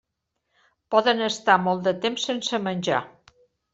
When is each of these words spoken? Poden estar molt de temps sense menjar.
Poden 0.95 1.21
estar 1.27 1.59
molt 1.67 1.85
de 1.89 1.95
temps 2.07 2.25
sense 2.31 2.61
menjar. 2.69 3.07